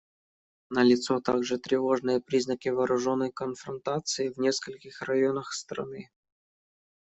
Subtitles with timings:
[0.71, 6.09] Налицо также тревожные признаки вооруженной конфронтации в нескольких районах страны.